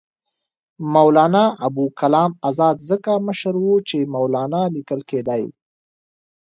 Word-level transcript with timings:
مولنا 0.93 1.43
ابوالکلام 1.67 2.31
آزاد 2.49 2.77
ځکه 2.89 3.11
مشر 3.27 3.53
وو 3.63 3.75
چې 3.89 3.97
مولنا 4.13 4.61
لیکل 4.75 5.01
کېدی. 5.09 5.43